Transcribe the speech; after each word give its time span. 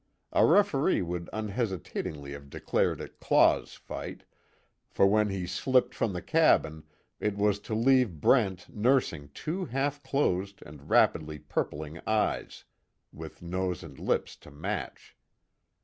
A 0.31 0.43
referee 0.47 1.03
would 1.03 1.29
unhesitatingly 1.31 2.31
have 2.31 2.49
declared 2.49 3.01
it 3.01 3.19
Claw's 3.19 3.75
fight, 3.75 4.23
for 4.89 5.05
when 5.05 5.29
he 5.29 5.45
slipped 5.45 5.93
from 5.93 6.11
the 6.13 6.23
cabin 6.23 6.85
it 7.19 7.37
was 7.37 7.59
to 7.59 7.75
leave 7.75 8.19
Brent 8.19 8.67
nursing 8.75 9.29
two 9.35 9.65
half 9.65 10.01
closed 10.01 10.63
and 10.65 10.89
rapidly 10.89 11.37
purpling 11.37 11.99
eyes, 12.07 12.63
with 13.13 13.43
nose 13.43 13.83
and 13.83 13.99
lips 13.99 14.35
to 14.37 14.49
match. 14.49 15.15